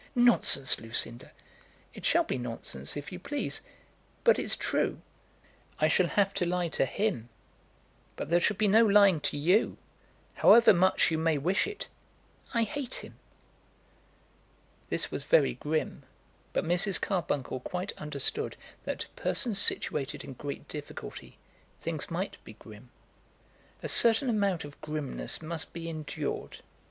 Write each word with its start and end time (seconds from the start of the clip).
"Nonsense, 0.15 0.79
Lucinda." 0.81 1.31
"It 1.93 2.07
shall 2.07 2.23
be 2.23 2.39
nonsense, 2.39 2.97
if 2.97 3.11
you 3.11 3.19
please; 3.19 3.61
but 4.23 4.39
it's 4.39 4.55
true. 4.55 4.99
I 5.77 5.87
shall 5.87 6.07
have 6.07 6.33
to 6.33 6.45
lie 6.47 6.69
to 6.69 6.85
him, 6.87 7.29
but 8.15 8.27
there 8.31 8.39
shall 8.39 8.57
be 8.57 8.67
no 8.67 8.83
lying 8.83 9.19
to 9.19 9.37
you, 9.37 9.77
however 10.33 10.73
much 10.73 11.11
you 11.11 11.19
may 11.19 11.37
wish 11.37 11.67
it. 11.67 11.87
I 12.51 12.63
hate 12.63 12.95
him!" 12.95 13.19
This 14.89 15.11
was 15.11 15.23
very 15.23 15.53
grim, 15.53 16.01
but 16.51 16.65
Mrs. 16.65 16.99
Carbuncle 16.99 17.59
quite 17.59 17.91
understood 17.99 18.57
that 18.85 19.01
to 19.01 19.09
persons 19.09 19.59
situated 19.59 20.23
in 20.23 20.33
great 20.33 20.67
difficulty 20.67 21.37
things 21.77 22.09
might 22.09 22.43
be 22.43 22.53
grim. 22.53 22.89
A 23.83 23.87
certain 23.87 24.31
amount 24.31 24.65
of 24.65 24.81
grimness 24.81 25.43
must 25.43 25.73
be 25.73 25.87
endured. 25.87 26.57